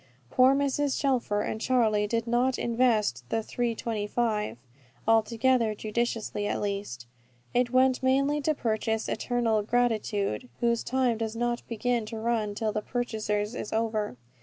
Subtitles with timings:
[0.31, 0.99] Poor Mrs.
[0.99, 4.57] Shelfer and Charley did not invest the 325*l.*
[5.07, 7.05] altogether judiciously: at least,
[7.53, 12.71] it went mainly to purchase "eternal gratitude," whose time does not begin to run till
[12.71, 14.17] the purchaser's is over.